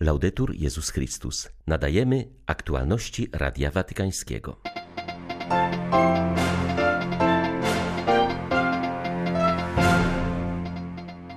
Laudetur 0.00 0.54
Jezus 0.54 0.90
Chrystus. 0.90 1.48
Nadajemy 1.66 2.28
aktualności 2.46 3.28
Radia 3.32 3.70
Watykańskiego. 3.70 4.60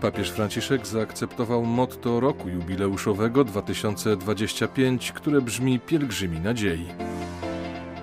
Papież 0.02 0.32
Franciszek 0.32 0.88
zaakceptował 0.88 1.66
motto 1.66 2.20
roku 2.20 2.50
jubileuszowego 2.50 3.44
2025, 3.44 5.12
które 5.12 5.42
brzmi 5.42 5.80
Pielgrzymi 5.80 6.40
Nadziei. 6.40 6.86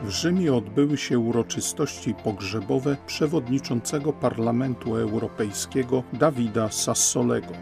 W 0.05 0.11
Rzymie 0.11 0.55
odbyły 0.55 0.97
się 0.97 1.19
uroczystości 1.19 2.15
pogrzebowe 2.15 2.97
przewodniczącego 3.07 4.13
Parlamentu 4.13 4.97
Europejskiego 4.97 6.03
Dawida 6.13 6.71
Sassolego. 6.71 7.53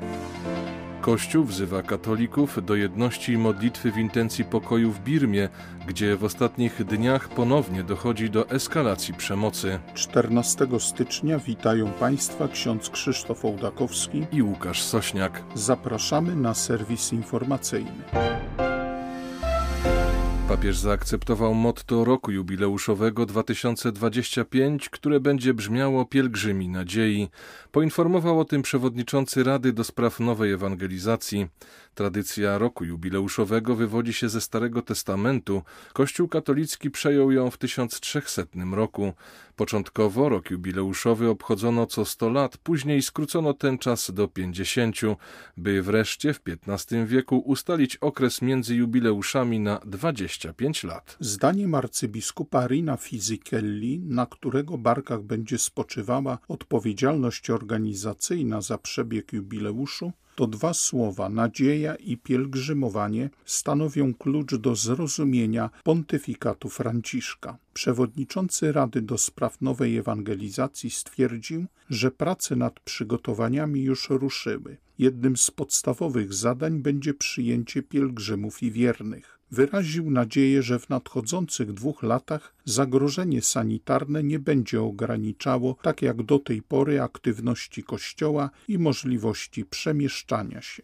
Kościół 1.07 1.45
wzywa 1.45 1.83
katolików 1.83 2.65
do 2.65 2.75
jedności 2.75 3.33
i 3.33 3.39
modlitwy 3.39 3.93
w 3.93 3.99
intencji 3.99 4.45
pokoju 4.45 4.93
w 4.93 5.01
Birmie, 5.01 5.49
gdzie 5.87 6.17
w 6.17 6.25
ostatnich 6.25 6.85
dniach 6.85 7.29
ponownie 7.29 7.83
dochodzi 7.83 8.31
do 8.31 8.51
eskalacji 8.51 9.15
przemocy. 9.15 9.79
14 9.95 10.67
stycznia 10.79 11.39
witają 11.39 11.93
Państwa 11.93 12.49
ksiądz 12.49 12.91
Krzysztof 12.91 13.45
Ołdakowski 13.45 14.27
i 14.33 14.43
Łukasz 14.43 14.83
Sośniak. 14.83 15.43
Zapraszamy 15.55 16.37
na 16.37 16.55
serwis 16.55 17.13
informacyjny. 17.13 18.03
Papież 20.49 20.79
zaakceptował 20.79 21.55
motto 21.55 22.05
roku 22.05 22.31
jubileuszowego 22.33 23.27
2025, 23.27 24.89
które 24.89 25.21
będzie 25.21 25.55
brzmiało 25.55 26.05
Pielgrzymi 26.05 26.69
Nadziei. 26.69 27.29
Poinformował 27.73 28.41
o 28.41 28.45
tym 28.45 28.63
przewodniczący 28.63 29.45
Rady 29.45 29.73
do 29.73 29.85
Spraw 29.85 30.21
Nowej 30.21 30.53
Ewangelizacji. 30.53 31.47
Tradycja 31.95 32.59
roku 32.59 32.85
jubileuszowego 32.85 33.77
wywodzi 33.77 34.13
się 34.13 34.29
ze 34.29 34.41
Starego 34.41 34.83
Testamentu. 34.83 35.63
Kościół 35.93 36.29
katolicki 36.29 36.91
przejął 36.91 37.33
ją 37.33 37.51
w 37.51 37.59
1300 37.59 38.43
roku. 38.73 39.13
Początkowo 39.57 40.29
rok 40.29 40.51
jubileuszowy 40.51 41.29
obchodzono 41.29 41.87
co 41.87 42.05
100 42.05 42.31
lat, 42.31 42.59
później 42.59 43.03
skrócono 43.03 43.55
ten 43.55 43.79
czas 43.79 44.11
do 44.15 44.29
50, 44.29 44.97
by 45.57 45.83
wreszcie 45.83 46.35
w 46.35 46.41
XV 46.47 47.07
wieku 47.07 47.39
ustalić 47.39 47.97
okres 47.97 48.43
między 48.43 48.75
jubileuszami 48.75 49.61
na 49.61 49.79
25 49.79 50.85
lat. 50.85 51.17
Zdaniem 51.21 51.75
arcybiskupa 51.75 52.67
Rina 52.67 52.97
Fisicelli, 52.97 53.99
na 53.99 54.27
którego 54.27 54.79
barkach 54.79 55.23
będzie 55.23 55.59
spoczywała 55.59 56.39
odpowiedzialność 56.49 57.51
organizacyjna 57.51 58.61
za 58.61 58.79
przebieg 58.79 59.33
jubileuszu, 59.33 60.13
to 60.35 60.47
dwa 60.47 60.75
słowa 60.75 61.29
nadzieja 61.29 61.95
i 61.95 62.17
pielgrzymowanie 62.17 63.31
stanowią 63.45 64.15
klucz 64.15 64.55
do 64.55 64.75
zrozumienia 64.75 65.71
pontyfikatu 65.85 66.69
Franciszka. 66.69 67.59
Przewodniczący 67.77 68.73
Rady 68.73 69.03
do 69.03 69.19
Spraw 69.19 69.61
Nowej 69.61 69.97
Ewangelizacji 69.97 70.91
stwierdził, 70.91 71.67
że 71.91 72.11
prace 72.11 72.57
nad 72.57 72.81
przygotowaniami 72.81 73.83
już 73.83 74.11
ruszyły. 74.11 74.77
Jednym 74.99 75.37
z 75.37 75.51
podstawowych 75.51 76.35
zadań 76.35 76.79
będzie 76.79 77.15
przyjęcie 77.15 77.83
pielgrzymów 77.83 78.63
i 78.63 78.71
wiernych. 78.71 79.37
Wyraził 79.51 80.11
nadzieję, 80.11 80.63
że 80.63 80.79
w 80.79 80.89
nadchodzących 80.89 81.73
dwóch 81.73 82.03
latach 82.03 82.55
zagrożenie 82.65 83.43
sanitarne 83.43 84.23
nie 84.23 84.39
będzie 84.39 84.83
ograniczało, 84.83 85.77
tak 85.83 86.03
jak 86.03 86.23
do 86.23 86.39
tej 86.39 86.63
pory, 86.63 87.03
aktywności 87.03 87.83
Kościoła 87.83 88.51
i 88.69 88.79
możliwości 88.79 89.65
przemieszczania 89.65 90.63
się. 90.63 90.83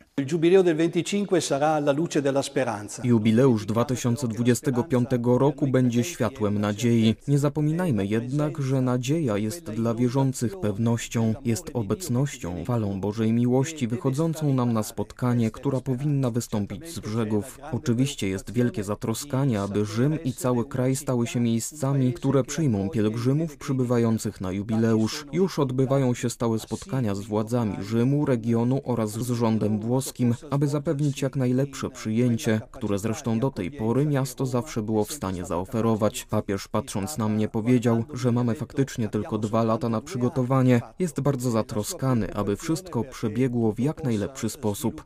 Jubileusz 3.04 3.66
2025 3.66 5.08
roku 5.24 5.66
będzie 5.66 6.04
światłem 6.04 6.58
nadziei. 6.58 6.81
Nie 7.28 7.38
zapominajmy 7.38 8.06
jednak, 8.06 8.58
że 8.58 8.80
nadzieja 8.80 9.39
jest 9.39 9.70
dla 9.70 9.95
wierzących 9.95 10.61
pewnością, 10.61 11.34
jest 11.45 11.70
obecnością, 11.74 12.64
falą 12.64 13.01
Bożej 13.01 13.33
miłości 13.33 13.89
wychodzącą 13.89 14.55
nam 14.55 14.73
na 14.73 14.83
spotkanie, 14.83 15.51
która 15.51 15.80
powinna 15.80 16.30
wystąpić 16.30 16.89
z 16.95 16.98
brzegów. 16.98 17.58
Oczywiście 17.73 18.29
jest 18.29 18.52
wielkie 18.52 18.84
zatroskanie, 18.84 19.61
aby 19.61 19.84
Rzym 19.84 20.23
i 20.24 20.33
cały 20.33 20.64
kraj 20.64 20.96
stały 20.96 21.27
się 21.27 21.40
miejscami, 21.40 22.12
które 22.12 22.45
przyjmą 22.45 22.90
pielgrzymów 22.90 23.56
przybywających 23.56 24.40
na 24.40 24.52
jubileusz. 24.52 25.27
Już 25.33 25.58
odbywają 25.58 26.14
się 26.14 26.30
stałe 26.30 26.58
spotkania 26.58 27.14
z 27.14 27.20
władzami 27.20 27.77
Rzymu, 27.80 28.27
regionu 28.27 28.80
oraz 28.85 29.11
z 29.11 29.30
rządem 29.30 29.80
włoskim, 29.80 30.35
aby 30.51 30.68
zapewnić 30.68 31.23
jak 31.23 31.36
najlepsze 31.36 31.90
przyjęcie, 31.90 32.61
które 32.70 32.98
zresztą 32.98 33.39
do 33.39 33.51
tej 33.51 33.70
pory 33.70 34.06
miasto 34.06 34.46
zawsze 34.46 34.83
było 34.83 35.05
w 35.05 35.12
stanie 35.12 35.45
zaoferować. 35.45 36.27
Papież 36.30 36.68
patrząc 36.72 37.18
na 37.18 37.28
mnie 37.28 37.48
powiedział, 37.48 38.05
że 38.14 38.33
mamy 38.33 38.55
faktycznie 38.55 39.08
tylko 39.08 39.38
dwa 39.38 39.62
lata 39.62 39.88
na 39.88 40.00
przygotowanie. 40.00 40.80
Jest 40.98 41.20
bardzo 41.20 41.50
zatroskany, 41.50 42.34
aby 42.34 42.56
wszystko 42.56 43.05
przebiegło 43.05 43.72
w 43.72 43.80
jak 43.80 44.05
najlepszy 44.05 44.48
sposób. 44.48 45.05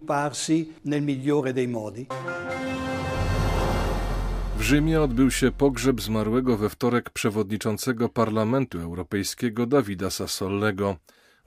W 4.57 4.63
Rzymie 4.63 5.01
odbył 5.01 5.31
się 5.31 5.53
pogrzeb 5.53 6.01
zmarłego 6.01 6.57
we 6.57 6.69
wtorek 6.69 7.11
przewodniczącego 7.11 8.09
Parlamentu 8.09 8.81
Europejskiego 8.81 9.67
Dawida 9.67 10.11
Sassollego. 10.11 10.97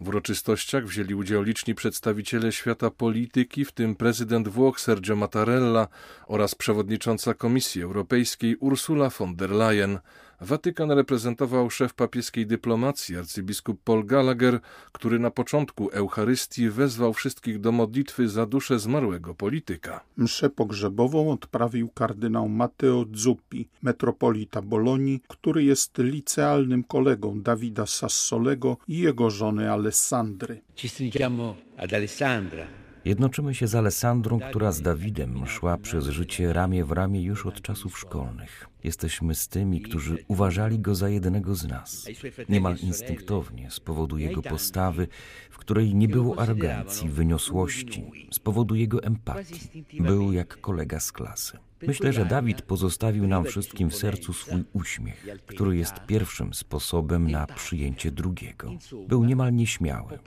W 0.02 0.08
uroczystościach 0.08 0.86
wzięli 0.86 1.16
udział 1.16 1.44
liczni 1.44 1.76
przedstawiciele 1.76 2.52
świata 2.52 2.90
polityki, 2.90 3.66
w 3.66 3.72
tym 3.72 3.96
prezydent 3.96 4.48
Włoch 4.48 4.80
Sergio 4.80 5.16
Mattarella 5.16 5.88
oraz 6.28 6.56
przewodnicząca 6.56 7.34
Komisji 7.34 7.84
Europejskiej 7.84 8.56
Ursula 8.56 9.10
von 9.10 9.36
der 9.36 9.50
Leyen. 9.50 10.00
Watykan 10.42 10.92
reprezentował 10.92 11.70
szef 11.70 11.94
papieskiej 11.94 12.48
dyplomacji 12.48 13.18
arcybiskup 13.18 13.84
Paul 13.84 14.06
Gallagher, 14.06 14.60
który 14.92 15.20
na 15.20 15.32
początku 15.32 15.90
Eucharystii 15.90 16.70
wezwał 16.70 17.14
wszystkich 17.14 17.60
do 17.60 17.72
modlitwy 17.72 18.30
za 18.30 18.46
duszę 18.46 18.80
zmarłego 18.80 19.36
polityka. 19.36 20.04
Mszę 20.18 20.50
pogrzebową 20.50 21.32
odprawił 21.32 21.90
kardynał 21.90 22.50
Matteo 22.50 23.06
Zuppi, 23.14 23.68
metropolita 23.82 24.62
Bolonii, 24.62 25.22
który 25.28 25.64
jest 25.64 25.98
licealnym 25.98 26.84
kolegą 26.84 27.42
Dawida 27.42 27.86
Sassolego 27.86 28.78
i 28.88 28.98
jego 28.98 29.30
żony 29.30 29.72
Alessandry. 29.72 30.62
Ci 30.76 30.90
stringiamo 30.90 31.56
ad 31.78 31.94
Alessandra, 31.94 32.68
Jednoczymy 33.06 33.56
się 33.56 33.68
z 33.68 33.76
Alessandrą, 33.76 34.40
która 34.40 34.72
z 34.72 34.82
Dawidem 34.82 35.48
szła 35.48 35.78
przez 35.78 36.06
życie 36.06 36.54
ramię 36.54 36.86
w 36.86 36.92
ramię 36.92 37.22
już 37.22 37.46
od 37.46 37.62
czasów 37.62 38.00
szkolnych. 38.00 38.68
Jesteśmy 38.84 39.36
z 39.36 39.48
tymi, 39.48 39.82
którzy 39.82 40.18
uważali 40.28 40.80
go 40.80 40.96
za 40.96 41.10
jednego 41.10 41.56
z 41.56 41.68
nas. 41.68 42.08
Niemal 42.50 42.78
instynktownie, 42.78 43.72
z 43.72 43.80
powodu 43.80 44.18
jego 44.18 44.42
postawy, 44.42 45.08
w 45.50 45.58
której 45.58 45.96
nie 45.96 46.08
było 46.08 46.40
arogancji, 46.40 47.10
wyniosłości, 47.10 48.12
z 48.32 48.40
powodu 48.40 48.76
jego 48.76 49.04
empatii. 49.04 49.86
Był 50.00 50.32
jak 50.32 50.62
kolega 50.62 51.00
z 51.00 51.12
klasy. 51.12 51.58
Myślę, 51.88 52.14
że 52.14 52.26
Dawid 52.26 52.62
pozostawił 52.62 53.28
nam 53.28 53.46
wszystkim 53.46 53.90
w 53.90 53.96
sercu 53.96 54.34
swój 54.34 54.64
uśmiech, 54.74 55.26
który 55.46 55.78
jest 55.78 55.94
pierwszym 56.08 56.54
sposobem 56.54 57.32
na 57.32 57.48
przyjęcie 57.48 58.12
drugiego. 58.12 58.72
Był 59.08 59.26
niemal 59.26 59.54
nieśmiały. 59.54 60.20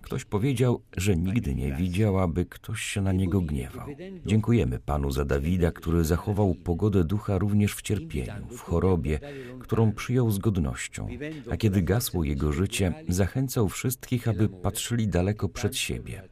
Ktoś 0.00 0.24
powiedział, 0.24 0.82
że 0.96 1.16
nigdy 1.16 1.54
nie 1.54 1.72
widział, 1.72 2.18
aby 2.18 2.46
ktoś 2.46 2.80
się 2.80 3.00
na 3.00 3.12
niego 3.12 3.40
gniewał. 3.40 3.86
Dziękujemy 4.26 4.78
Panu 4.78 5.10
za 5.10 5.24
Dawida, 5.24 5.72
który 5.72 6.04
zachował 6.04 6.54
pogodę 6.54 7.04
ducha 7.04 7.38
również 7.38 7.74
w 7.74 7.82
cierpieniu, 7.82 8.46
w 8.50 8.60
chorobie, 8.60 9.20
którą 9.60 9.92
przyjął 9.92 10.30
z 10.30 10.38
godnością, 10.38 11.08
a 11.50 11.56
kiedy 11.56 11.82
gasło 11.82 12.24
jego 12.24 12.52
życie, 12.52 12.94
zachęcał 13.08 13.68
wszystkich, 13.68 14.28
aby 14.28 14.48
patrzyli 14.48 15.08
daleko 15.08 15.48
przed 15.48 15.76
siebie. 15.76 16.22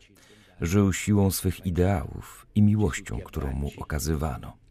Żył 0.61 0.93
siłą 0.93 1.31
swych 1.31 1.67
ideałów 1.67 2.47
i 2.55 2.63
miłością, 2.63 3.19
którą 3.21 3.53
mu 3.53 3.71
okazywano. 3.77 4.62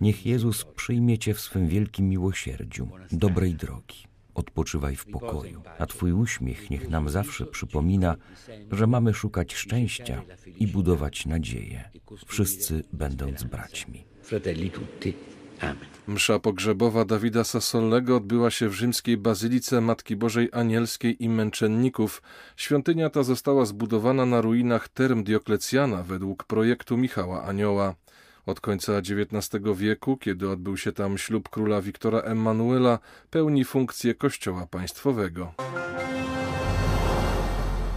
Niech 0.00 0.26
Jezus 0.26 0.64
przyjmie 0.64 1.18
Cię 1.18 1.34
w 1.34 1.40
swym 1.40 1.68
wielkim 1.68 2.08
miłosierdziu, 2.08 2.88
dobrej 3.12 3.54
drogi. 3.54 4.10
Odpoczywaj 4.34 4.96
w 4.96 5.06
pokoju, 5.06 5.62
a 5.78 5.86
Twój 5.86 6.12
uśmiech 6.12 6.70
niech 6.70 6.88
nam 6.88 7.08
zawsze 7.08 7.46
przypomina, 7.46 8.16
że 8.72 8.86
mamy 8.86 9.14
szukać 9.14 9.54
szczęścia 9.54 10.22
i 10.56 10.66
budować 10.66 11.26
nadzieję, 11.26 11.90
wszyscy 12.26 12.84
będąc 12.92 13.44
braćmi. 13.44 14.04
fratelli 14.22 14.70
tutti. 14.70 15.14
Amen. 15.60 15.76
Msza 16.06 16.38
pogrzebowa 16.38 17.04
Dawida 17.04 17.44
Sassolego 17.44 18.16
odbyła 18.16 18.50
się 18.50 18.68
w 18.68 18.72
rzymskiej 18.72 19.16
bazylice 19.16 19.80
Matki 19.80 20.16
Bożej 20.16 20.48
Anielskiej 20.52 21.24
i 21.24 21.28
Męczenników. 21.28 22.22
Świątynia 22.56 23.10
ta 23.10 23.22
została 23.22 23.64
zbudowana 23.64 24.26
na 24.26 24.40
ruinach 24.40 24.88
term 24.88 25.24
Dioklecjana 25.24 26.02
według 26.02 26.44
projektu 26.44 26.96
Michała 26.96 27.42
Anioła. 27.42 27.94
Od 28.46 28.60
końca 28.60 28.98
XIX 28.98 29.64
wieku, 29.76 30.16
kiedy 30.16 30.50
odbył 30.50 30.76
się 30.76 30.92
tam 30.92 31.18
ślub 31.18 31.48
króla 31.48 31.82
Wiktora 31.82 32.20
Emanuela, 32.20 32.98
pełni 33.30 33.64
funkcję 33.64 34.14
kościoła 34.14 34.66
państwowego. 34.66 35.54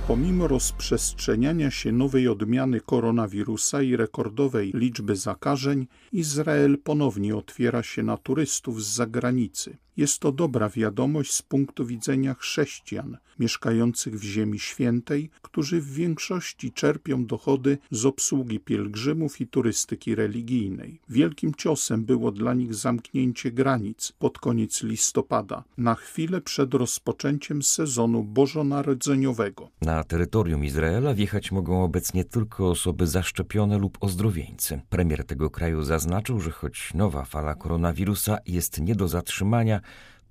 Pomimo 0.07 0.48
rozprzestrzeniania 0.48 1.72
się 1.72 1.92
nowej 1.92 2.28
odmiany 2.28 2.81
koronawirusa 2.81 3.81
i 3.81 3.95
rekordowej 3.95 4.72
liczby 4.75 5.16
zakażeń, 5.16 5.88
Izrael 6.12 6.78
ponownie 6.84 7.36
otwiera 7.36 7.84
się 7.84 8.04
na 8.04 8.18
turystów 8.18 8.84
z 8.84 8.96
zagranicy. 8.96 9.78
Jest 9.98 10.19
to 10.19 10.31
dobra 10.31 10.69
wiadomość 10.69 11.34
z 11.34 11.42
punktu 11.42 11.86
widzenia 11.86 12.34
chrześcijan 12.34 13.18
mieszkających 13.40 14.19
w 14.19 14.24
Ziemi 14.24 14.60
Świętej, 14.60 15.30
którzy 15.42 15.81
w 15.81 15.94
większości 15.94 16.72
czerpią 16.72 17.25
dochody 17.25 17.78
z 17.92 18.06
obsługi 18.06 18.60
pielgrzymów 18.60 19.42
i 19.42 19.48
turystyki 19.48 20.16
religijnej. 20.16 21.00
Wielkim 21.10 21.54
ciosem 21.54 22.06
było 22.06 22.31
dla 22.31 22.54
nich 22.54 22.75
zamknięcie 22.75 23.51
granic 23.51 24.13
pod 24.19 24.40
koniec 24.40 24.84
listopada, 24.84 25.63
na 25.78 25.96
chwilę 25.96 26.42
przed 26.42 26.74
rozpoczęciem 26.74 27.63
sezonu 27.63 28.24
bożonarodzeniowego. 28.24 29.69
Na 29.81 30.04
terytorium 30.04 30.66
Izraela 30.66 31.13
wjechać 31.13 31.51
mogą 31.51 31.84
obecnie 31.84 32.25
tylko 32.25 32.69
osoby 32.69 33.07
zaszczepione 33.07 33.78
lub 33.78 33.98
ozdrowieńcy. 34.01 34.81
Premier 34.89 35.25
tego 35.25 35.50
kraju 35.50 35.84
zaznaczył, 35.84 36.39
że 36.39 36.51
choć 36.51 36.94
nowa 36.94 37.25
fala 37.25 37.56
koronawirusa 37.56 38.38
jest 38.46 38.81
nie 38.81 38.96
do 38.96 39.07
zatrzymania, 39.07 39.81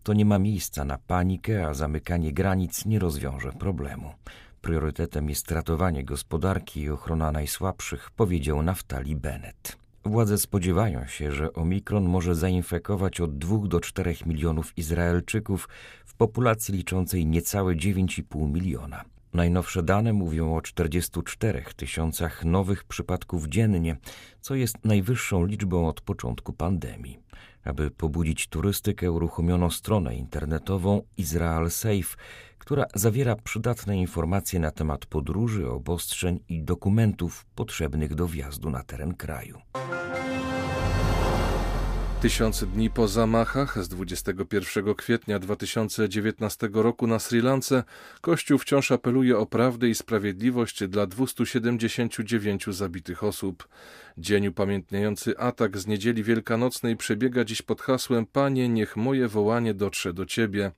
to 0.03 0.13
nie 0.13 0.25
ma 0.25 0.39
miejsca 0.39 0.85
na 0.85 0.99
panikę, 0.99 1.67
a 1.67 1.75
zamykanie 1.75 2.33
granic 2.33 2.87
nie 2.87 2.99
rozwiąże 2.99 3.53
problemu. 3.53 4.15
Priorytetem 4.63 5.29
jest 5.29 5.51
ratowanie 5.51 6.05
gospodarki 6.05 6.81
i 6.81 6.91
ochrona 6.91 7.33
najsłabszych, 7.33 8.11
powiedział 8.11 8.63
Naftali 8.63 9.17
Bennett. 9.17 9.77
Władze 10.05 10.39
spodziewają 10.39 11.07
się, 11.07 11.33
że 11.33 11.53
omikron 11.53 12.05
może 12.05 12.35
zainfekować 12.35 13.21
od 13.21 13.39
2 13.39 13.69
do 13.69 13.81
4 13.81 14.15
milionów 14.27 14.79
Izraelczyków 14.79 15.69
w 16.05 16.15
populacji 16.15 16.75
liczącej 16.75 17.27
niecałe 17.27 17.75
9,5 17.75 18.53
miliona. 18.53 19.05
Najnowsze 19.35 19.83
dane 19.83 20.13
mówią 20.13 20.57
o 20.57 20.61
44 20.61 21.65
tysiącach 21.77 22.45
nowych 22.45 22.85
przypadków 22.85 23.49
dziennie, 23.49 23.97
co 24.41 24.55
jest 24.55 24.85
najwyższą 24.85 25.47
liczbą 25.47 25.89
od 25.89 26.01
początku 26.01 26.53
pandemii. 26.53 27.19
Aby 27.65 27.91
pobudzić 27.91 28.47
turystykę, 28.47 29.13
uruchomiono 29.13 29.71
stronę 29.71 30.17
internetową 30.17 31.03
Israel 31.17 31.71
Safe, 31.71 32.17
która 32.59 32.85
zawiera 32.95 33.37
przydatne 33.37 33.99
informacje 33.99 34.61
na 34.61 34.71
temat 34.71 35.07
podróży, 35.07 35.71
obostrzeń 35.71 36.41
i 36.49 36.63
dokumentów 36.63 37.47
potrzebnych 37.55 38.15
do 38.15 38.27
wjazdu 38.27 38.71
na 38.71 38.83
teren 38.83 39.15
kraju. 39.15 39.61
Tysiąc 42.23 42.65
dni 42.65 42.91
po 42.91 43.09
zamachach 43.09 43.85
z 43.85 43.89
21 43.89 44.95
kwietnia 44.95 45.39
2019 45.39 46.69
roku 46.73 47.07
na 47.07 47.19
Sri 47.19 47.41
Lance 47.41 47.85
Kościół 48.21 48.59
wciąż 48.59 48.93
apeluje 48.93 49.39
o 49.39 49.47
prawdę 49.47 49.89
i 49.89 49.95
sprawiedliwość 49.95 50.89
dla 50.89 51.07
279 51.07 52.67
zabitych 52.67 53.25
osób. 53.25 53.69
Dzień 54.19 54.47
upamiętniający 54.47 55.39
atak 55.39 55.79
z 55.79 55.87
niedzieli 55.87 56.23
wielkanocnej 56.23 56.97
przebiega 56.97 57.45
dziś 57.45 57.63
pod 57.63 57.81
hasłem 57.81 58.27
Panie, 58.27 58.69
niech 58.69 58.97
moje 58.97 59.29
wołanie 59.29 59.75
dotrze 59.75 60.13
do 60.13 60.27
Ciebie. 60.27 60.73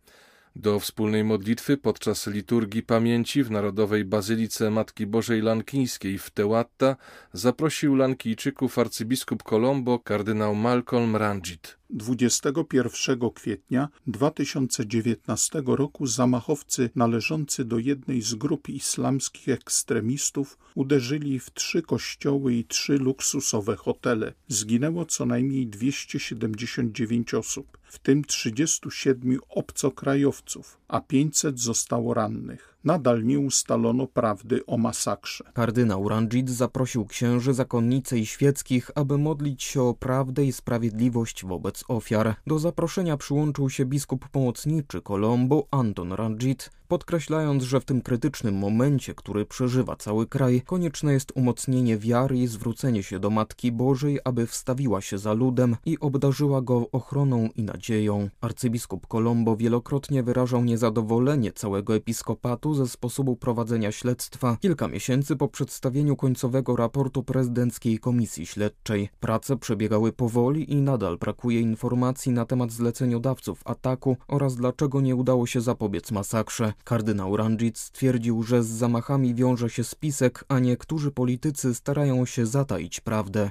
Do 0.57 0.81
wspólnej 0.81 1.25
modlitwy 1.25 1.77
podczas 1.77 2.27
liturgii 2.27 2.83
pamięci 2.83 3.45
w 3.45 3.51
Narodowej 3.51 4.05
Bazylice 4.05 4.71
Matki 4.71 5.07
Bożej 5.07 5.43
Lankińskiej 5.43 6.19
w 6.19 6.31
Tełatta 6.31 6.97
zaprosił 7.33 7.95
Lankijczyków 7.95 8.79
arcybiskup 8.79 9.43
Colombo 9.43 9.99
kardynał 9.99 10.55
Malcolm 10.55 11.17
Ranjit. 11.17 11.77
21 11.95 13.31
kwietnia 13.35 13.89
2019 14.07 15.63
roku 15.67 16.07
zamachowcy 16.07 16.91
należący 16.95 17.65
do 17.65 17.79
jednej 17.79 18.23
z 18.23 18.35
grup 18.35 18.69
islamskich 18.69 19.49
ekstremistów 19.49 20.59
uderzyli 20.75 21.41
w 21.41 21.51
trzy 21.51 21.83
kościoły 21.83 22.55
i 22.55 22.65
trzy 22.65 22.99
luksusowe 22.99 23.77
hotele. 23.77 24.33
Zginęło 24.49 25.07
co 25.07 25.27
najmniej 25.27 25.67
279 25.67 27.35
osób, 27.35 27.79
w 27.85 27.99
tym 27.99 28.25
37 28.25 29.39
obcokrajowców, 29.49 30.79
a 30.89 31.01
500 31.01 31.61
zostało 31.61 32.15
rannych 32.15 32.74
nadal 32.85 33.25
nie 33.25 33.39
ustalono 33.39 34.07
prawdy 34.07 34.67
o 34.67 34.79
masakrze. 34.79 35.45
Kardynał 35.55 36.09
Ranjit 36.09 36.51
zaprosił 36.51 37.07
księży, 37.07 37.55
zakonnice 37.55 38.19
i 38.19 38.27
świeckich, 38.27 38.91
aby 38.95 39.19
modlić 39.19 39.63
się 39.63 39.83
o 39.83 39.95
prawdę 39.95 40.45
i 40.45 40.53
sprawiedliwość 40.53 41.45
wobec 41.45 41.85
ofiar. 41.89 42.35
Do 42.47 42.59
zaproszenia 42.59 43.17
przyłączył 43.17 43.71
się 43.71 43.85
biskup 43.85 44.29
pomocniczy 44.29 45.01
Colombo 45.03 45.67
Anton 45.71 46.13
Ranjit, 46.13 46.71
podkreślając, 46.89 47.63
że 47.63 47.81
w 47.81 47.85
tym 47.85 48.03
krytycznym 48.03 48.55
momencie, 48.55 49.15
który 49.15 49.47
przeżywa 49.47 49.97
cały 49.97 50.27
kraj, 50.27 50.63
konieczne 50.67 51.13
jest 51.13 51.33
umocnienie 51.35 51.99
wiary 51.99 52.39
i 52.39 52.47
zwrócenie 52.47 53.03
się 53.03 53.19
do 53.19 53.31
Matki 53.31 53.73
Bożej, 53.73 54.19
aby 54.25 54.47
wstawiła 54.47 55.01
się 55.01 55.19
za 55.19 55.33
ludem 55.33 55.77
i 55.87 55.99
obdarzyła 55.99 56.63
go 56.63 56.91
ochroną 56.93 57.49
i 57.57 57.63
nadzieją. 57.63 58.29
Arcybiskup 58.41 59.07
Colombo 59.07 59.57
wielokrotnie 59.57 60.23
wyrażał 60.23 60.65
niezadowolenie 60.65 61.53
całego 61.53 61.95
episkopatu 61.95 62.75
ze 62.75 62.89
sposobu 62.89 63.37
prowadzenia 63.37 63.93
śledztwa 63.93 64.57
kilka 64.61 64.89
miesięcy 64.89 65.37
po 65.37 65.49
przedstawieniu 65.49 66.17
końcowego 66.17 66.77
raportu 66.77 67.23
prezydenckiej 67.23 67.99
komisji 67.99 68.47
śledczej. 68.47 69.09
Prace 69.21 69.57
przebiegały 69.57 70.13
powoli 70.13 70.73
i 70.73 70.77
nadal 70.77 71.19
brakuje 71.19 71.61
informacji 71.61 72.33
na 72.33 72.45
temat 72.45 72.73
zleceniodawców 72.73 73.61
ataku 73.65 74.17
oraz 74.29 74.57
dlaczego 74.57 75.01
nie 75.01 75.17
udało 75.17 75.47
się 75.47 75.61
zapobiec 75.61 76.13
masakrze. 76.13 76.74
Kardynał 76.85 77.37
Ranjit 77.37 77.79
stwierdził, 77.79 78.43
że 78.43 78.63
z 78.63 78.67
zamachami 78.67 79.35
wiąże 79.35 79.71
się 79.71 79.85
spisek, 79.85 80.45
a 80.49 80.59
niektórzy 80.59 81.11
politycy 81.11 81.75
starają 81.75 82.27
się 82.27 82.47
zataić 82.47 83.01
prawdę. 83.01 83.51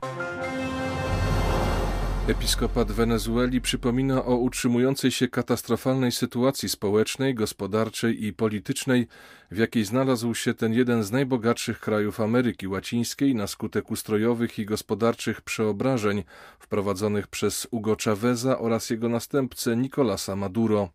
Episkopat 2.28 2.92
Wenezueli 2.92 3.62
przypomina 3.62 4.26
o 4.26 4.36
utrzymującej 4.36 5.12
się 5.12 5.28
katastrofalnej 5.28 6.12
sytuacji 6.12 6.70
społecznej, 6.70 7.36
gospodarczej 7.36 8.26
i 8.26 8.34
politycznej, 8.34 9.08
w 9.52 9.58
jakiej 9.58 9.86
znalazł 9.86 10.34
się 10.34 10.54
ten 10.54 10.74
jeden 10.74 11.04
z 11.04 11.12
najbogatszych 11.12 11.80
krajów 11.80 12.20
Ameryki 12.20 12.68
Łacińskiej 12.68 13.36
na 13.36 13.48
skutek 13.48 13.92
ustrojowych 13.92 14.60
i 14.60 14.66
gospodarczych 14.66 15.42
przeobrażeń 15.42 16.24
wprowadzonych 16.60 17.28
przez 17.28 17.68
Hugo 17.72 17.96
Chaveza 18.04 18.60
oraz 18.60 18.90
jego 18.90 19.10
następcę 19.10 19.76
Nicolasa 19.76 20.36
Maduro. 20.36 20.90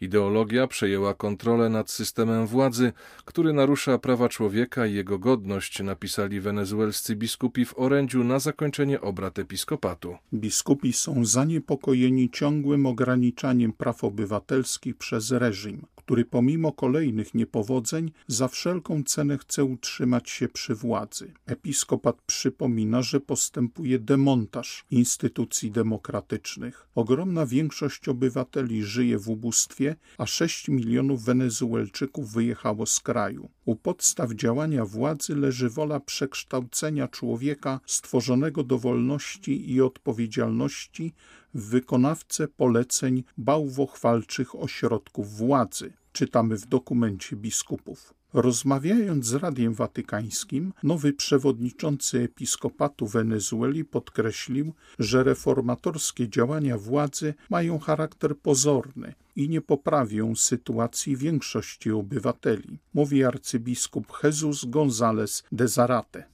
Ideologia 0.00 0.66
przejęła 0.66 1.14
kontrolę 1.14 1.68
nad 1.68 1.90
systemem 1.90 2.46
władzy, 2.46 2.92
który 3.24 3.52
narusza 3.52 3.98
prawa 3.98 4.28
człowieka 4.28 4.86
i 4.86 4.94
jego 4.94 5.18
godność, 5.18 5.82
napisali 5.82 6.40
wenezuelscy 6.40 7.16
biskupi 7.16 7.64
w 7.64 7.78
orędziu 7.78 8.24
na 8.24 8.38
zakończenie 8.38 9.00
obrad 9.00 9.38
episkopatu. 9.38 10.16
Biskupi 10.34 10.92
są 10.92 11.24
zaniepokojeni 11.24 12.30
ciągłym 12.30 12.86
ograniczaniem 12.86 13.72
praw 13.72 14.04
obywatelskich 14.04 14.96
przez 14.96 15.30
reżim, 15.30 15.86
który 15.96 16.24
pomimo 16.24 16.72
kolejnych 16.72 17.34
niepowodzeń 17.34 18.12
za 18.26 18.48
wszelką 18.48 19.02
cenę 19.02 19.38
chce 19.38 19.64
utrzymać 19.64 20.30
się 20.30 20.48
przy 20.48 20.74
władzy. 20.74 21.32
Episkopat 21.46 22.16
przypomina, 22.26 23.02
że 23.02 23.20
postępuje 23.20 23.98
demontaż 23.98 24.84
instytucji 24.90 25.70
demokratycznych. 25.70 26.86
Ogromna 26.94 27.46
większość 27.46 28.08
obywateli 28.08 28.84
żyje 28.84 29.18
w 29.18 29.28
ubóstwie, 29.28 29.85
a 30.18 30.26
6 30.26 30.68
milionów 30.68 31.24
Wenezuelczyków 31.24 32.32
wyjechało 32.32 32.86
z 32.86 33.00
kraju. 33.00 33.48
U 33.64 33.76
podstaw 33.76 34.32
działania 34.32 34.84
władzy 34.84 35.36
leży 35.36 35.68
wola 35.70 36.00
przekształcenia 36.00 37.08
człowieka 37.08 37.80
stworzonego 37.86 38.64
do 38.64 38.78
wolności 38.78 39.72
i 39.72 39.82
odpowiedzialności 39.82 41.12
w 41.54 41.68
wykonawcę 41.68 42.48
poleceń 42.48 43.24
bałwochwalczych 43.36 44.54
ośrodków 44.54 45.36
władzy. 45.36 45.92
Czytamy 46.12 46.56
w 46.56 46.66
dokumencie 46.66 47.36
biskupów. 47.36 48.15
Rozmawiając 48.32 49.26
z 49.26 49.34
Radiem 49.34 49.74
Watykańskim, 49.74 50.72
nowy 50.82 51.12
przewodniczący 51.12 52.20
episkopatu 52.20 53.06
Wenezueli 53.06 53.84
podkreślił, 53.84 54.72
że 54.98 55.24
reformatorskie 55.24 56.28
działania 56.28 56.78
władzy 56.78 57.34
mają 57.50 57.78
charakter 57.78 58.38
pozorny 58.38 59.14
i 59.36 59.48
nie 59.48 59.60
poprawią 59.60 60.36
sytuacji 60.36 61.16
większości 61.16 61.90
obywateli, 61.90 62.78
mówi 62.94 63.24
arcybiskup 63.24 64.12
Jesus 64.24 64.64
González 64.64 65.44
de 65.52 65.68
Zarate. 65.68 66.24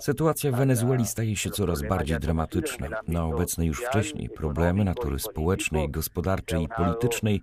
Sytuacja 0.00 0.52
w 0.52 0.56
Wenezueli 0.56 1.06
staje 1.06 1.36
się 1.36 1.50
coraz 1.50 1.82
bardziej 1.82 2.18
dramatyczna. 2.18 2.88
Na 3.08 3.24
obecne 3.24 3.66
już 3.66 3.80
wcześniej 3.80 4.28
problemy 4.28 4.84
natury 4.84 5.18
społecznej, 5.18 5.90
gospodarczej 5.90 6.62
i 6.62 6.68
politycznej 6.68 7.40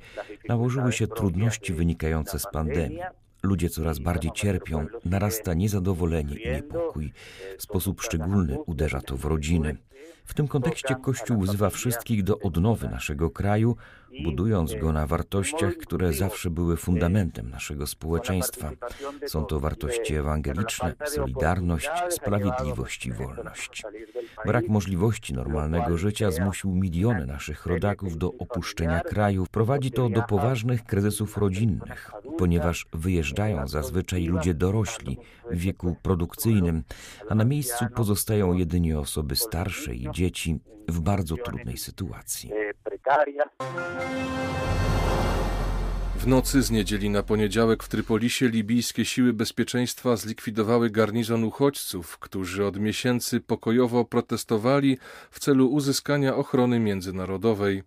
nałożyły 0.50 0.92
się 0.92 1.08
trudności 1.08 1.74
wynikające 1.74 2.40
z 2.40 2.46
pandemii. 2.52 3.00
Ludzie 3.44 3.70
coraz 3.70 4.00
bardziej 4.00 4.32
cierpią, 4.32 4.86
narasta 5.06 5.54
niezadowolenie 5.54 6.36
i 6.36 6.50
niepokój. 6.52 7.14
W 7.58 7.62
sposób 7.62 8.02
szczególny 8.02 8.58
uderza 8.66 9.02
to 9.02 9.18
w 9.18 9.26
rodziny. 9.26 9.78
W 10.26 10.34
tym 10.34 10.48
kontekście 10.48 10.96
Kościół 10.96 11.42
wzywa 11.42 11.70
wszystkich 11.70 12.24
do 12.24 12.40
odnowy 12.40 12.90
naszego 12.90 13.30
kraju, 13.30 13.76
budując 14.24 14.76
go 14.76 14.92
na 14.92 15.08
wartościach, 15.08 15.78
które 15.78 16.14
zawsze 16.14 16.50
były 16.50 16.78
fundamentem 16.78 17.50
naszego 17.50 17.88
społeczeństwa. 17.88 18.72
Są 19.28 19.46
to 19.46 19.60
wartości 19.60 20.16
ewangeliczne, 20.16 20.94
solidarność, 21.06 21.90
sprawiedliwość 22.10 23.06
i 23.06 23.12
wolność. 23.12 23.84
Brak 24.46 24.68
możliwości 24.68 25.34
normalnego 25.34 25.98
życia 25.98 26.32
zmusił 26.32 26.72
miliony 26.72 27.26
naszych 27.26 27.66
rodaków 27.66 28.18
do 28.18 28.34
opuszczenia 28.34 29.00
kraju. 29.00 29.46
Prowadzi 29.52 29.92
to 29.92 30.10
do 30.10 30.22
poważnych 30.22 30.84
kryzysów 30.84 31.38
rodzinnych, 31.38 32.12
ponieważ 32.38 32.86
wyjeżdżają 32.94 33.68
zazwyczaj 33.68 34.26
ludzie 34.26 34.54
dorośli 34.54 35.18
w 35.52 35.58
wieku 35.58 35.96
produkcyjnym, 36.02 36.84
a 37.30 37.36
na 37.36 37.46
miejscu 37.46 37.86
pozostają 37.96 38.54
jedynie 38.54 39.00
osoby 39.00 39.36
starsze 39.36 39.96
i 39.96 40.12
dzieci 40.12 40.60
w 40.88 41.00
bardzo 41.00 41.36
trudnej 41.38 41.78
sytuacji. 41.78 42.52
W 46.16 46.28
nocy 46.28 46.62
z 46.62 46.72
niedzieli 46.72 47.10
na 47.10 47.24
poniedziałek 47.24 47.84
w 47.84 47.90
Trypolisie 47.90 48.48
libijskie 48.50 49.06
siły 49.06 49.34
bezpieczeństwa 49.34 50.16
zlikwidowały 50.16 50.90
garnizon 50.90 51.44
uchodźców, 51.44 52.18
którzy 52.18 52.66
od 52.66 52.80
miesięcy 52.80 53.40
pokojowo 53.40 54.06
protestowali 54.06 54.98
w 55.32 55.40
celu 55.40 55.68
uzyskania 55.68 56.36
ochrony 56.36 56.80
międzynarodowej. 56.80 57.84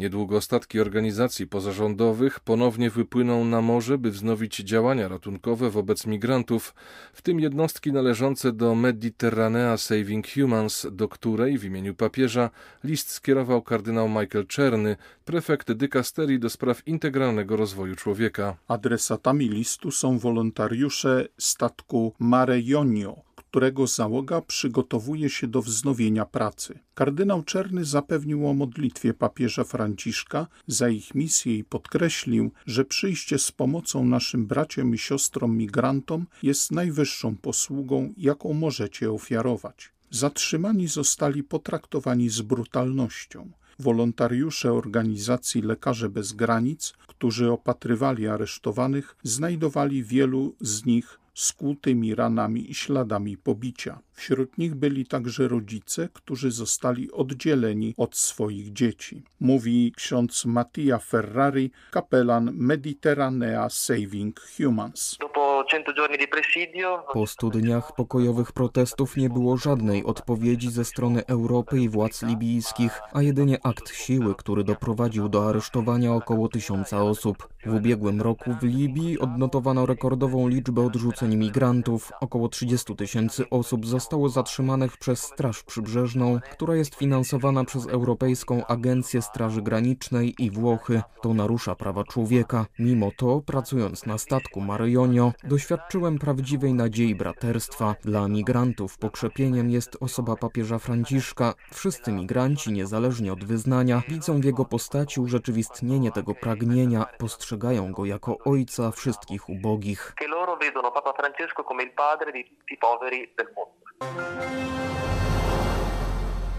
Niedługo 0.00 0.40
statki 0.40 0.80
organizacji 0.80 1.46
pozarządowych 1.46 2.40
ponownie 2.40 2.90
wypłyną 2.90 3.44
na 3.44 3.60
morze, 3.60 3.98
by 3.98 4.10
wznowić 4.10 4.56
działania 4.56 5.08
ratunkowe 5.08 5.70
wobec 5.70 6.06
migrantów, 6.06 6.74
w 7.12 7.22
tym 7.22 7.40
jednostki 7.40 7.92
należące 7.92 8.52
do 8.52 8.74
Mediterranea 8.74 9.76
Saving 9.76 10.26
Humans, 10.34 10.86
do 10.92 11.08
której 11.08 11.58
w 11.58 11.64
imieniu 11.64 11.94
papieża 11.94 12.50
list 12.84 13.10
skierował 13.10 13.62
kardynał 13.62 14.08
Michael 14.08 14.46
Czerny, 14.46 14.96
prefekt 15.24 15.72
dykasterii 15.72 16.38
do 16.38 16.50
spraw 16.50 16.88
integralnego 16.88 17.56
rozwoju 17.56 17.96
człowieka. 17.96 18.56
Adresatami 18.68 19.48
listu 19.48 19.90
są 19.90 20.18
wolontariusze 20.18 21.28
statku 21.38 22.14
Mare 22.18 22.60
Jonio, 22.60 23.16
którego 23.50 23.86
załoga 23.86 24.40
przygotowuje 24.40 25.30
się 25.30 25.46
do 25.48 25.62
wznowienia 25.62 26.26
pracy. 26.26 26.78
Kardynał 26.94 27.42
Czerny 27.42 27.84
zapewnił 27.84 28.48
o 28.48 28.54
modlitwie 28.54 29.14
papieża 29.14 29.64
Franciszka 29.64 30.46
za 30.66 30.88
ich 30.88 31.14
misję 31.14 31.58
i 31.58 31.64
podkreślił, 31.64 32.50
że 32.66 32.84
przyjście 32.84 33.38
z 33.38 33.52
pomocą 33.52 34.04
naszym 34.04 34.46
braciom 34.46 34.94
i 34.94 34.98
siostrom 34.98 35.56
migrantom 35.56 36.26
jest 36.42 36.70
najwyższą 36.70 37.36
posługą, 37.36 38.12
jaką 38.16 38.52
możecie 38.52 39.12
ofiarować. 39.12 39.92
Zatrzymani 40.10 40.88
zostali 40.88 41.42
potraktowani 41.42 42.28
z 42.28 42.40
brutalnością. 42.42 43.50
Wolontariusze 43.78 44.72
organizacji 44.72 45.62
Lekarze 45.62 46.08
Bez 46.08 46.32
Granic, 46.32 46.92
którzy 47.06 47.50
opatrywali 47.50 48.28
aresztowanych, 48.28 49.16
znajdowali 49.22 50.04
wielu 50.04 50.54
z 50.60 50.84
nich 50.84 51.19
skłutymi 51.34 52.14
ranami 52.14 52.70
i 52.70 52.74
śladami 52.74 53.36
pobicia. 53.36 54.00
Wśród 54.12 54.58
nich 54.58 54.74
byli 54.74 55.06
także 55.06 55.48
rodzice, 55.48 56.08
którzy 56.12 56.50
zostali 56.50 57.12
oddzieleni 57.12 57.94
od 57.96 58.16
swoich 58.16 58.72
dzieci. 58.72 59.22
Mówi 59.40 59.92
ksiądz 59.96 60.44
Mattia 60.44 60.98
Ferrari, 60.98 61.70
kapelan 61.90 62.50
Mediterranea 62.52 63.68
Saving 63.68 64.40
Humans. 64.56 65.16
Po 67.12 67.26
stu 67.26 67.50
dniach 67.50 67.94
pokojowych 67.94 68.52
protestów 68.52 69.16
nie 69.16 69.30
było 69.30 69.56
żadnej 69.56 70.04
odpowiedzi 70.04 70.70
ze 70.70 70.84
strony 70.84 71.26
Europy 71.26 71.80
i 71.80 71.88
władz 71.88 72.22
libijskich, 72.22 73.00
a 73.12 73.22
jedynie 73.22 73.58
akt 73.62 73.94
siły, 73.94 74.34
który 74.34 74.64
doprowadził 74.64 75.28
do 75.28 75.48
aresztowania 75.48 76.14
około 76.14 76.48
tysiąca 76.48 77.02
osób. 77.02 77.48
W 77.66 77.74
ubiegłym 77.74 78.20
roku 78.20 78.50
w 78.60 78.64
Libii 78.64 79.18
odnotowano 79.18 79.86
rekordową 79.86 80.48
liczbę 80.48 80.86
odrzuceń 80.86 81.36
migrantów. 81.36 82.12
Około 82.20 82.48
30 82.48 82.96
tysięcy 82.96 83.50
osób 83.50 83.86
zostało 83.86 84.28
zatrzymanych 84.28 84.96
przez 84.96 85.22
Straż 85.22 85.62
Przybrzeżną, 85.62 86.40
która 86.52 86.76
jest 86.76 86.94
finansowana 86.94 87.64
przez 87.64 87.86
Europejską 87.86 88.66
Agencję 88.66 89.22
Straży 89.22 89.62
Granicznej 89.62 90.34
i 90.38 90.50
Włochy. 90.50 91.02
To 91.22 91.34
narusza 91.34 91.74
prawa 91.74 92.04
człowieka. 92.04 92.66
Mimo 92.78 93.10
to, 93.16 93.40
pracując 93.40 94.06
na 94.06 94.18
statku 94.18 94.60
Maryjonio, 94.60 95.32
doświadczyłem 95.60 96.18
prawdziwej 96.18 96.74
nadziei 96.74 97.14
braterstwa. 97.14 97.94
Dla 98.04 98.28
migrantów 98.28 98.98
pokrzepieniem 98.98 99.70
jest 99.70 99.96
osoba 100.00 100.36
papieża 100.36 100.78
Franciszka. 100.78 101.54
Wszyscy 101.72 102.12
migranci, 102.12 102.72
niezależnie 102.72 103.32
od 103.32 103.44
wyznania, 103.44 104.02
widzą 104.08 104.40
w 104.40 104.44
jego 104.44 104.64
postaci 104.64 105.20
urzeczywistnienie 105.20 106.12
tego 106.12 106.34
pragnienia, 106.34 107.04
postrzegają 107.18 107.92
go 107.92 108.04
jako 108.04 108.38
ojca 108.44 108.90
wszystkich 108.90 109.48
ubogich. 109.48 110.14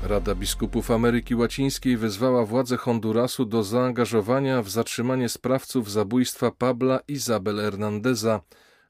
Rada 0.09 0.35
Biskupów 0.35 0.91
Ameryki 0.91 1.35
Łacińskiej 1.35 1.97
wezwała 1.97 2.45
władze 2.45 2.77
Hondurasu 2.77 3.45
do 3.45 3.63
zaangażowania 3.63 4.61
w 4.61 4.69
zatrzymanie 4.69 5.29
sprawców 5.29 5.91
zabójstwa 5.91 6.51
Pabla 6.51 6.99
Izabel 7.07 7.57
Hernandeza, 7.57 8.41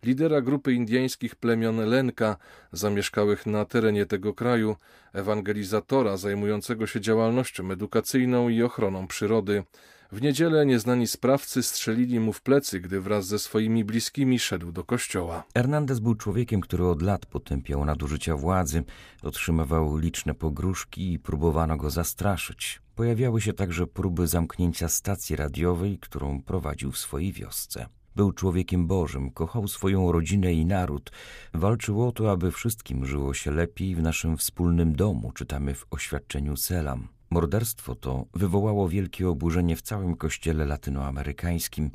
lidera 0.04 0.42
grupy 0.42 0.74
indyjskich 0.74 1.36
plemion 1.36 1.78
Lenka, 1.78 2.38
zamieszkałych 2.72 3.46
na 3.46 3.66
terenie 3.66 4.06
tego 4.06 4.34
kraju, 4.34 4.76
ewangelizatora 5.14 6.18
zajmującego 6.18 6.88
się 6.88 7.02
działalnością 7.02 7.72
edukacyjną 7.72 8.50
i 8.50 8.64
ochroną 8.64 9.08
przyrody. 9.08 9.64
W 10.12 10.22
niedzielę 10.22 10.66
nieznani 10.66 11.08
sprawcy 11.08 11.64
strzelili 11.64 12.20
mu 12.20 12.34
w 12.34 12.42
plecy, 12.42 12.80
gdy 12.80 13.02
wraz 13.02 13.28
ze 13.28 13.40
swoimi 13.40 13.86
bliskimi 13.86 14.40
szedł 14.40 14.72
do 14.72 14.84
kościoła. 14.84 15.44
Hernandez 15.54 16.00
był 16.00 16.16
człowiekiem, 16.16 16.62
który 16.62 16.86
od 16.86 17.02
lat 17.02 17.26
potępiał 17.26 17.86
nadużycia 17.86 18.36
władzy, 18.36 18.84
otrzymywał 19.24 19.98
liczne 19.98 20.34
pogróżki 20.34 21.14
i 21.14 21.20
próbowano 21.20 21.78
go 21.78 21.90
zastraszyć. 21.90 22.82
Pojawiały 22.96 23.42
się 23.42 23.54
także 23.54 23.88
próby 23.88 24.28
zamknięcia 24.28 24.88
stacji 24.90 25.36
radiowej, 25.36 25.98
którą 25.98 26.42
prowadził 26.42 26.92
w 26.92 26.98
swojej 26.98 27.34
wiosce. 27.34 27.86
Był 28.16 28.32
człowiekiem 28.32 28.88
Bożym, 28.88 29.32
kochał 29.32 29.68
swoją 29.68 30.12
rodzinę 30.12 30.54
i 30.54 30.66
naród. 30.66 31.12
Walczył 31.54 32.08
o 32.08 32.12
to, 32.12 32.32
aby 32.32 32.52
wszystkim 32.52 33.06
żyło 33.06 33.34
się 33.34 33.52
lepiej 33.52 33.96
w 33.96 34.02
naszym 34.02 34.38
wspólnym 34.38 34.96
domu, 34.96 35.32
czytamy 35.32 35.76
w 35.76 35.86
oświadczeniu 35.92 36.58
Selam. 36.58 37.08
Morderstwo 37.30 37.96
to 37.96 38.26
wywołało 38.34 38.90
wielkie 38.90 39.30
oburzenie 39.30 39.76
w 39.76 39.82
całym 39.82 40.16
kościele 40.16 40.66
latynoamerykańskim. 40.66 41.92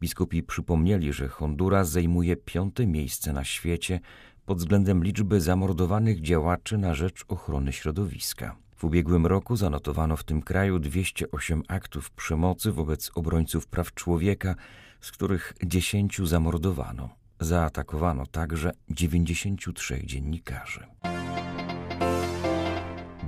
Biskupi 0.00 0.42
przypomnieli, 0.42 1.12
że 1.12 1.28
Honduras 1.28 1.90
zajmuje 1.90 2.36
piąte 2.36 2.86
miejsce 2.86 3.32
na 3.32 3.44
świecie 3.44 4.00
pod 4.46 4.58
względem 4.58 5.04
liczby 5.04 5.40
zamordowanych 5.40 6.20
działaczy 6.20 6.78
na 6.78 6.94
rzecz 6.94 7.24
ochrony 7.28 7.72
środowiska. 7.72 8.56
W 8.76 8.84
ubiegłym 8.84 9.26
roku 9.26 9.56
zanotowano 9.56 10.16
w 10.16 10.24
tym 10.24 10.42
kraju 10.42 10.78
208 10.78 11.62
aktów 11.68 12.10
przemocy 12.10 12.72
wobec 12.72 13.10
obrońców 13.14 13.66
praw 13.66 13.94
człowieka, 13.94 14.54
z 15.00 15.12
których 15.12 15.54
10 15.64 16.20
zamordowano. 16.24 17.08
Zaatakowano 17.40 18.26
także 18.26 18.72
93 18.90 20.06
dziennikarzy. 20.06 20.86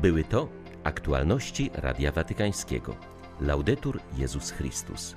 Były 0.03 0.25
to 0.25 0.49
Aktualności 0.85 1.71
Radia 1.75 2.13
Watykańskiego. 2.13 2.97
Laudetur 3.41 4.01
Jezus 4.17 4.51
Chrystus. 4.51 5.15